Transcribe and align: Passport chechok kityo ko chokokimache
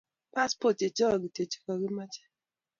Passport 0.33 0.77
chechok 0.79 1.19
kityo 1.33 1.59
ko 1.63 1.63
chokokimache 1.65 2.23